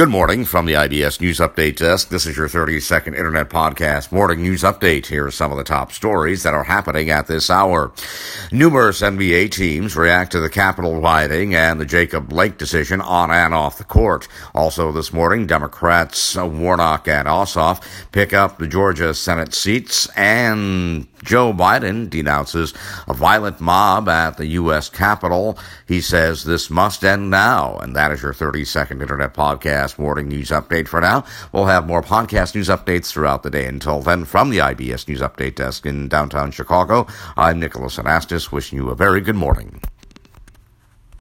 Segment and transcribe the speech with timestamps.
[0.00, 2.08] Good morning from the IBS News Update Desk.
[2.08, 5.04] This is your 30 second Internet Podcast Morning News Update.
[5.04, 7.92] Here are some of the top stories that are happening at this hour.
[8.50, 13.52] Numerous NBA teams react to the Capitol rioting and the Jacob Blake decision on and
[13.52, 14.26] off the court.
[14.54, 21.52] Also this morning, Democrats Warnock and Ossoff pick up the Georgia Senate seats and Joe
[21.52, 22.74] Biden denounces
[23.06, 24.88] a violent mob at the U.S.
[24.88, 25.58] Capitol.
[25.86, 27.76] He says this must end now.
[27.76, 31.24] And that is your 30 second Internet Podcast morning news update for now.
[31.52, 33.66] We'll have more podcast news updates throughout the day.
[33.66, 37.06] Until then, from the IBS News Update Desk in downtown Chicago,
[37.36, 39.80] I'm Nicholas Anastas, wishing you a very good morning.